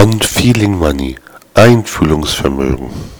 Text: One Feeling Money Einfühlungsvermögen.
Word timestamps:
One 0.00 0.20
Feeling 0.20 0.78
Money 0.78 1.16
Einfühlungsvermögen. 1.54 3.17